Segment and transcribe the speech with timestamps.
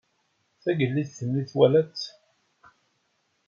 [0.63, 2.03] Tagellidt-nni twalaḍ-tt?